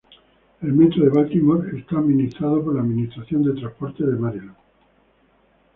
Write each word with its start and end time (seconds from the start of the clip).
El 0.63 0.73
Metro 0.73 1.03
de 1.03 1.11
Baltimore 1.11 1.69
es 1.77 1.85
administrado 1.95 2.63
por 2.63 2.73
la 2.73 2.81
Administración 2.81 3.43
de 3.43 3.53
Transporte 3.53 4.03
de 4.03 4.17
Maryland. 4.17 4.55